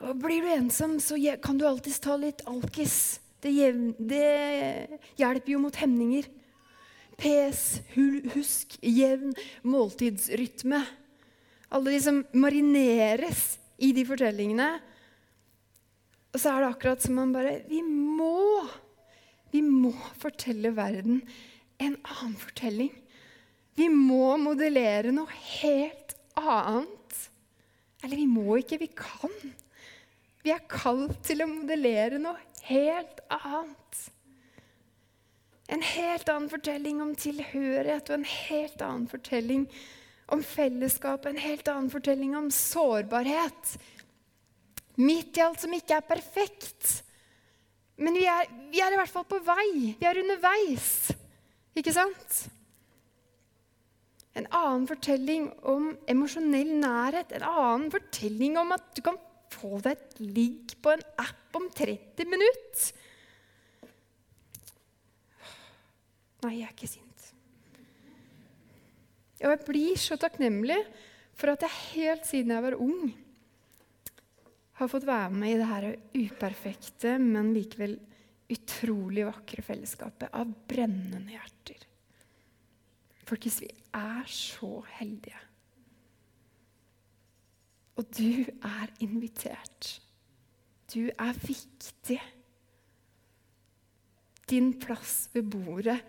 [0.00, 3.20] Og blir du ensom, så kan du alltids ta litt alkis.
[3.40, 3.52] Det,
[3.98, 6.28] det hjelper jo mot hemninger.
[7.20, 7.80] Pes,
[8.32, 9.34] husk, jevn
[9.68, 10.80] måltidsrytme.
[11.70, 14.70] Alle de som marineres i de fortellingene.
[16.32, 18.64] Og så er det akkurat som man bare Vi må!
[19.50, 21.22] Vi må fortelle verden
[21.80, 22.92] en annen fortelling.
[23.78, 25.30] Vi må modellere noe
[25.62, 27.16] helt annet.
[28.04, 29.34] Eller vi må ikke, vi kan.
[30.44, 32.38] Vi er kalt til å modellere noe
[32.68, 34.02] helt annet.
[35.70, 39.66] En helt annen fortelling om tilhørighet og en helt annen fortelling
[40.30, 43.76] om fellesskap, en helt annen fortelling om sårbarhet.
[45.00, 47.00] Midt i alt som ikke er perfekt.
[48.00, 49.94] Men vi er, vi er i hvert fall på vei.
[50.00, 51.10] Vi er underveis.
[51.76, 52.38] Ikke sant?
[54.38, 57.34] En annen fortelling om emosjonell nærhet.
[57.36, 59.20] En annen fortelling om at du kan
[59.50, 62.90] få deg et ligg på en app om 30 minutter.
[66.40, 67.26] Nei, jeg er ikke sint.
[69.40, 70.78] Og jeg blir så takknemlig
[71.36, 73.10] for at jeg helt siden jeg var ung,
[74.80, 77.98] har fått være med i det her uperfekte, men likevel
[78.50, 81.84] utrolig vakre fellesskapet av brennende hjerter.
[83.28, 85.38] Folkens, vi er så heldige.
[88.00, 89.90] Og du er invitert.
[90.90, 92.18] Du er viktig.
[94.50, 96.00] Din plass ved bordet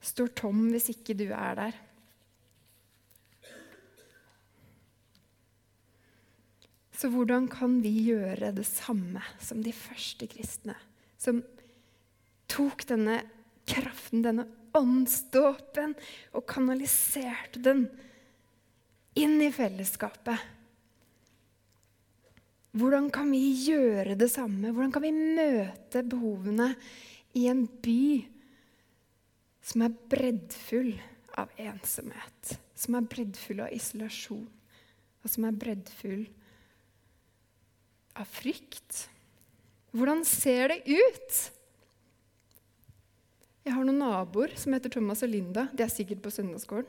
[0.00, 1.80] står tom hvis ikke du er der.
[6.96, 10.76] Så hvordan kan vi gjøre det samme som de første kristne,
[11.20, 11.42] som
[12.48, 13.18] tok denne
[13.68, 15.92] kraften, denne åndsdåpen,
[16.32, 17.84] og kanaliserte den
[19.18, 20.40] inn i fellesskapet?
[22.76, 24.72] Hvordan kan vi gjøre det samme?
[24.72, 26.70] Hvordan kan vi møte behovene
[27.36, 28.24] i en by
[29.66, 30.94] som er breddfull
[31.36, 34.44] av ensomhet, som er breddfull av isolasjon,
[35.20, 36.42] og som er breddfull av
[38.20, 39.06] av frykt.
[39.96, 41.38] Hvordan ser det ut?
[43.66, 45.66] Jeg har noen naboer som heter Thomas og Linda.
[45.74, 46.88] De er sikkert på søndagsskolen.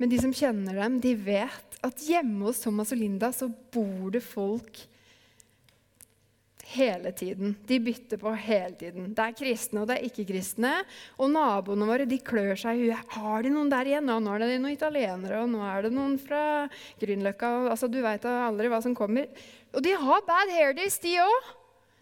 [0.00, 4.08] Men de som kjenner dem, de vet at hjemme hos Thomas og Linda så bor
[4.14, 4.80] det folk
[6.74, 7.54] hele tiden.
[7.66, 9.10] De bytter på hele tiden.
[9.16, 10.72] Det er kristne, og det er ikke-kristne.
[11.18, 13.14] Og naboene våre de klør seg i huet.
[13.16, 14.10] Har de noen der igjen?
[14.10, 16.42] nå er det noen italienere, og nå er det noen fra
[17.02, 17.52] Grünerløkka.
[17.72, 19.30] Altså, du veit aldri hva som kommer.
[19.74, 21.50] Og de har bad hair days, de òg.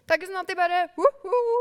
[0.08, 0.78] Det er ikke sånn at de bare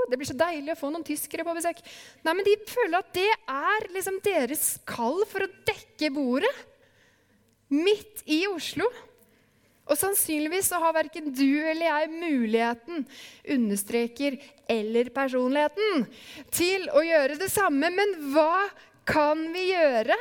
[0.08, 1.82] Det blir så deilig å få noen tyskere på besøk.
[2.24, 6.54] Nei, men de føler at det er liksom deres kall for å dekke bordet.
[7.76, 8.88] Midt i Oslo.
[9.88, 13.06] Og sannsynligvis så har verken du eller jeg muligheten,
[13.56, 14.36] understreker,
[14.68, 16.04] eller personligheten
[16.52, 17.92] til å gjøre det samme.
[17.94, 18.68] Men hva
[19.08, 20.18] kan vi gjøre?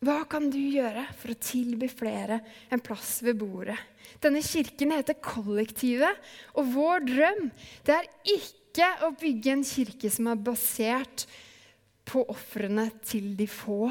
[0.00, 2.40] Hva kan du gjøre for å tilby flere
[2.72, 3.76] en plass ved bordet?
[4.20, 6.16] Denne kirken heter Kollektivet,
[6.56, 7.42] og vår drøm
[7.86, 11.26] det er ikke å bygge en kirke som er basert
[12.08, 13.90] på ofrene til de få.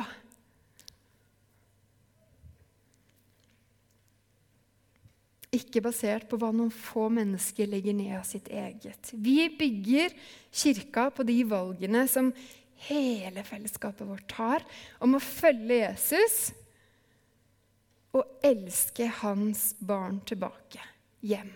[5.55, 9.11] Ikke basert på hva noen få mennesker legger ned av sitt eget.
[9.13, 10.13] Vi bygger
[10.53, 12.29] kirka på de valgene som
[12.85, 14.65] hele fellesskapet vårt tar
[15.03, 16.37] om å følge Jesus
[18.15, 20.81] og elske hans barn tilbake
[21.25, 21.51] hjem.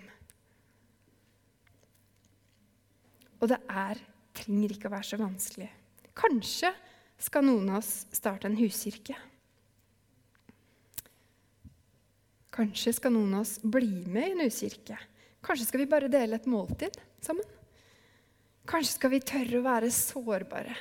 [3.44, 4.00] Og det er,
[4.34, 5.70] trenger ikke å være så vanskelig.
[6.16, 6.72] Kanskje
[7.22, 9.18] skal noen av oss starte en huskirke.
[12.54, 14.98] Kanskje skal noen av oss bli med i en huskirke.
[15.44, 17.48] Kanskje skal vi bare dele et måltid sammen.
[18.70, 20.76] Kanskje skal vi tørre å være sårbare.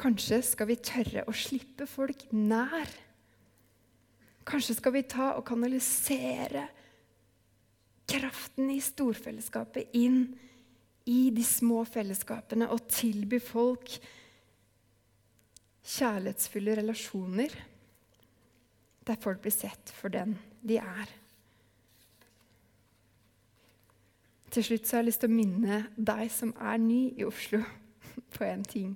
[0.00, 2.88] Kanskje skal vi tørre å slippe folk nær.
[4.46, 6.66] Kanskje skal vi ta og kanalisere
[8.08, 10.26] kraften i storfellesskapet inn
[11.08, 13.96] i de små fellesskapene og tilby folk
[15.84, 17.56] kjærlighetsfulle relasjoner
[19.04, 21.12] der folk blir sett for den de er.
[24.54, 27.58] Til slutt så har jeg lyst til å minne deg som er ny i Oslo,
[28.36, 28.92] på en ting.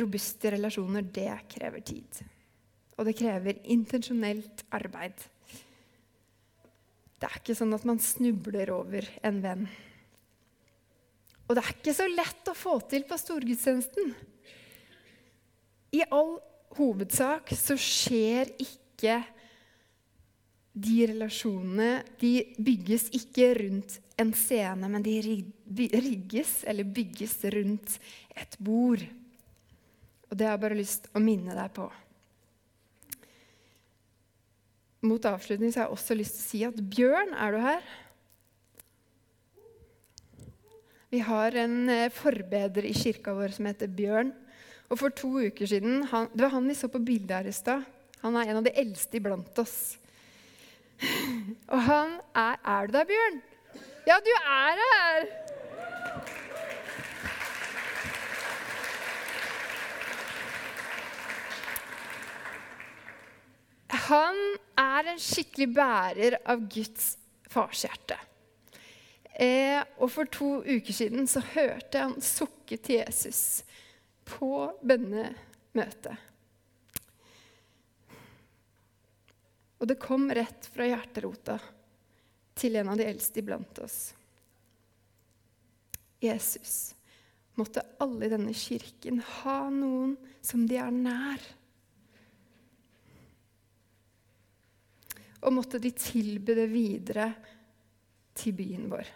[0.00, 2.22] Robuste relasjoner, det krever tid.
[2.98, 5.22] Og det krever intensjonelt arbeid.
[7.20, 9.64] Det er ikke sånn at man snubler over en venn.
[11.46, 14.12] Og det er ikke så lett å få til på storgudstjenesten.
[15.98, 16.38] I all
[16.78, 19.20] hovedsak så skjer ikke
[20.80, 25.16] de relasjonene De bygges ikke rundt en scene, men de
[25.96, 27.96] rigges eller bygges rundt
[28.36, 29.02] et bord.
[30.30, 31.88] Og det har jeg bare lyst til å minne deg på.
[35.08, 37.90] Mot avslutning så har jeg også lyst til å si at Bjørn, er du her?
[41.10, 44.30] Vi har en eh, forbeder i kirka vår som heter Bjørn.
[44.90, 47.54] Og for to uker siden han, Det var han vi så på bildet her i
[47.54, 47.86] stad.
[48.24, 49.96] Han er en av de eldste iblant oss.
[51.72, 53.40] Og han er Er du der, Bjørn?
[54.06, 55.30] Ja, du er her!
[64.10, 64.38] Han
[64.78, 67.12] er en skikkelig bærer av Guds
[67.50, 68.16] farshjerte.
[69.38, 73.62] Eh, og for to uker siden så hørte jeg han sukke til Jesus
[74.30, 74.52] på
[74.82, 76.26] bønnemøtet.
[79.80, 81.56] Og det kom rett fra hjerterota
[82.60, 84.00] til en av de eldste iblant oss.
[86.20, 86.94] Jesus,
[87.56, 91.46] måtte alle i denne kirken ha noen som de er nær.
[95.40, 97.30] Og måtte de tilby det videre
[98.36, 99.08] til byen vår.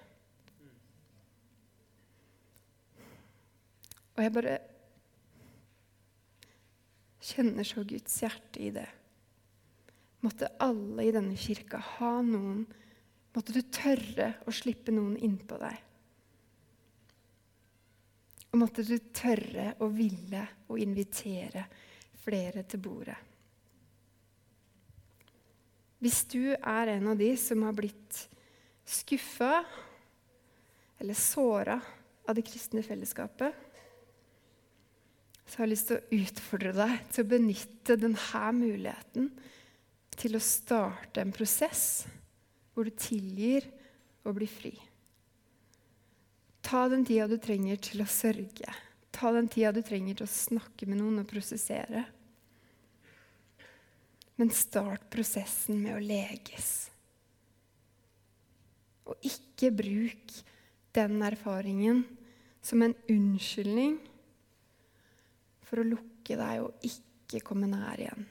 [4.15, 4.57] Og jeg bare
[7.25, 8.87] kjenner så Guds hjerte i det.
[10.25, 12.65] Måtte alle i denne kirka ha noen
[13.35, 15.79] Måtte du tørre å slippe noen innpå deg.
[18.53, 21.65] Og måtte du tørre å ville å invitere
[22.23, 23.17] flere til bordet.
[25.99, 28.21] Hvis du er en av de som har blitt
[28.87, 29.65] skuffa
[31.03, 31.81] eller såra
[32.29, 33.64] av det kristne fellesskapet,
[35.45, 39.29] så har jeg lyst til å utfordre deg til å benytte denne muligheten
[40.15, 41.85] til å starte en prosess
[42.75, 43.67] hvor du tilgir
[44.25, 44.73] og blir fri.
[46.65, 48.73] Ta den tida du trenger til å sørge.
[49.15, 52.07] Ta den tida du trenger til å snakke med noen og prosessere.
[54.41, 56.73] Men start prosessen med å leges.
[59.05, 60.35] Og ikke bruk
[60.97, 62.03] den erfaringen
[62.65, 63.99] som en unnskyldning
[65.65, 68.27] for å lukke deg og ikke komme nær igjen.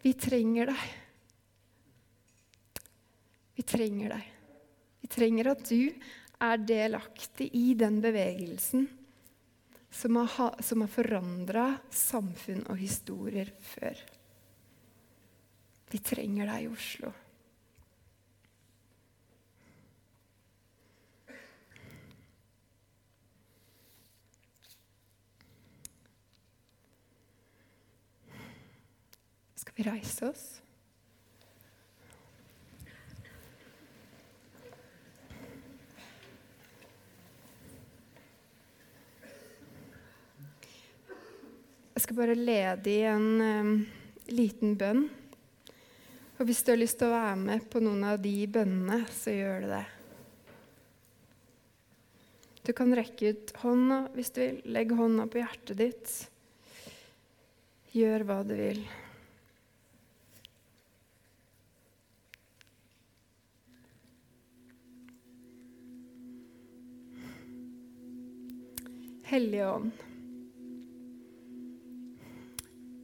[0.00, 0.84] Vi trenger deg.
[3.58, 4.30] Vi trenger deg.
[5.00, 5.90] Vi trenger at du
[6.40, 8.86] er delaktig i den bevegelsen
[9.90, 13.98] som har, som har forandra samfunn og historier før.
[15.90, 17.12] Vi trenger deg i Oslo.
[29.86, 30.48] Reise oss?
[42.00, 43.72] Jeg skal bare lede i en um,
[44.32, 45.02] liten bønn.
[46.40, 49.34] Og hvis du har lyst til å være med på noen av de bønnene, så
[49.34, 49.82] gjør du det.
[52.64, 54.62] Du kan rekke ut hånda hvis du vil.
[54.72, 56.16] Legg hånda på hjertet ditt.
[57.92, 58.80] Gjør hva du vil.
[69.30, 69.90] Hellige Ånd.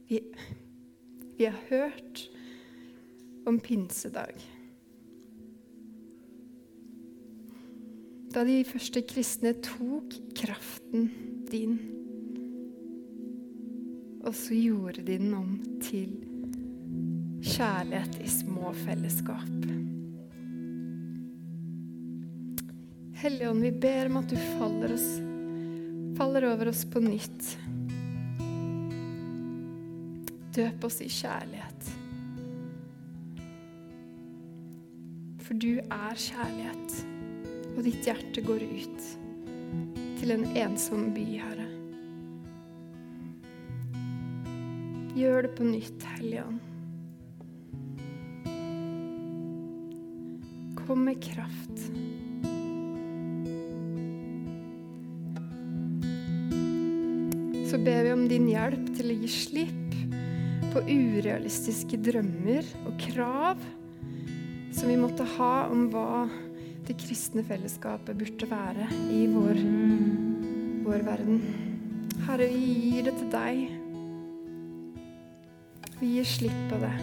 [0.07, 0.19] Vi,
[1.37, 2.29] vi har hørt
[3.45, 4.33] om pinsedag.
[8.35, 11.07] Da de første kristne tok kraften
[11.47, 11.77] din,
[14.27, 16.11] og så gjorde de den om til
[17.39, 19.55] kjærlighet i små fellesskap.
[23.23, 25.07] Hellige Ånd, vi ber om at du faller oss
[26.17, 27.57] faller over oss på nytt.
[30.55, 31.89] Døp oss i kjærlighet.
[35.45, 36.95] For du er kjærlighet,
[37.75, 39.05] og ditt hjerte går ut
[40.17, 41.69] til en ensom by, Herre.
[45.17, 46.61] Gjør det på nytt, Hellige Ånd.
[50.81, 51.91] Kom med kraft.
[57.67, 59.95] Så ber vi om din hjelp til å gi slipp
[60.71, 63.59] på urealistiske drømmer og krav
[64.71, 66.27] som vi måtte ha om hva
[66.87, 69.59] det kristne fellesskapet burde være i vår,
[70.85, 71.43] vår verden.
[72.29, 73.61] Herre, vi gir det til deg.
[75.99, 76.95] Vi gir slipp på det.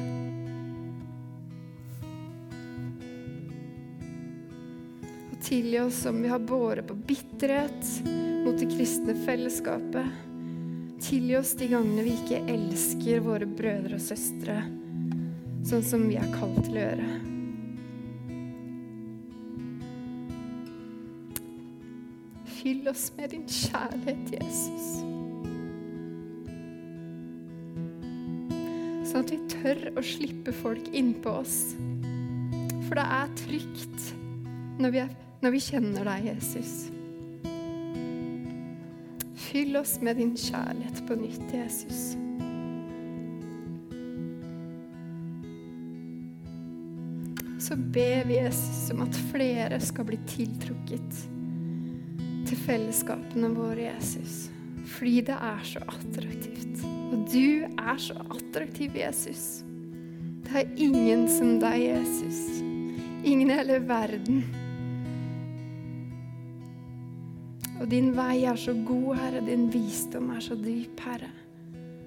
[5.28, 7.90] Og tilgi oss om vi har båret på bitterhet
[8.46, 10.32] mot det kristne fellesskapet.
[11.04, 14.62] Tilgi oss de gangene vi ikke elsker våre brødre og søstre
[15.68, 17.08] sånn som vi er kalt til å gjøre.
[22.58, 24.90] Fyll oss med din kjærlighet, Jesus.
[29.10, 31.58] Sånn at vi tør å slippe folk innpå oss.
[32.88, 34.10] For det er trygt
[34.80, 36.76] når vi, er, når vi kjenner deg, Jesus.
[39.54, 42.16] Fyll oss med din kjærlighet på nytt, Jesus.
[47.62, 51.20] Så ber vi Jesus om at flere skal bli tiltrukket
[52.48, 54.48] til fellesskapene våre, Jesus.
[54.96, 56.82] Fordi det er så attraktivt.
[57.14, 59.62] Og du er så attraktiv, Jesus.
[60.48, 62.42] Det er ingen som deg, Jesus.
[63.22, 64.42] Ingen i hele verden.
[67.84, 69.42] Og din vei er så god, Herre.
[69.44, 71.28] Din visdom er så dyp, Herre.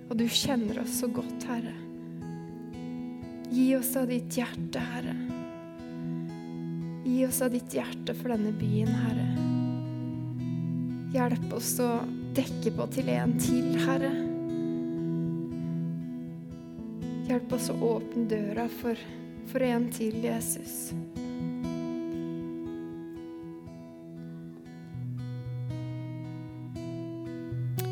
[0.09, 1.75] Og du kjenner oss så godt, Herre.
[3.53, 5.13] Gi oss av ditt hjerte, Herre.
[7.05, 9.28] Gi oss av ditt hjerte for denne byen, Herre.
[11.13, 11.91] Hjelp oss å
[12.34, 14.11] dekke på til en til, Herre.
[17.30, 19.07] Hjelp oss å åpne døra for,
[19.53, 20.88] for en til, Jesus.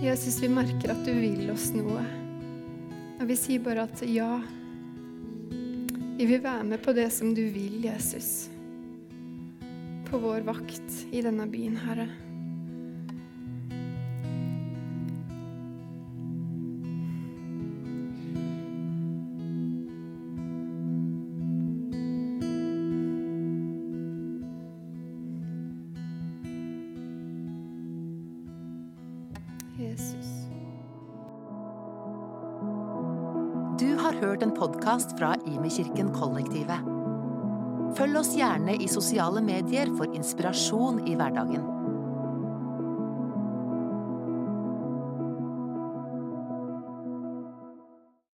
[0.05, 2.03] Jesus, vi merker at du vil oss noe.
[3.17, 4.35] Og vi sier bare at ja,
[6.19, 8.51] vi vil være med på det som du vil, Jesus.
[10.05, 12.05] På vår vakt i denne byen, Herre.
[34.95, 36.85] Podkast fra Imekirken Kollektivet.
[37.97, 41.74] Følg oss gjerne i sosiale medier for inspirasjon i hverdagen.